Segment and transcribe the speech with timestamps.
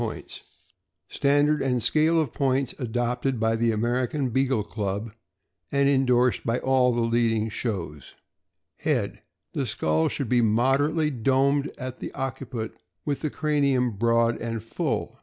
[0.01, 0.45] 287
[1.09, 5.11] Standard and scale of points adopted by the American Beagle Club,
[5.71, 8.15] and indorsed by all the leading shows:
[8.77, 9.21] Head.—
[9.53, 12.73] The skull should be moderately domed at the occiput,
[13.05, 15.19] with the cranium broad and full.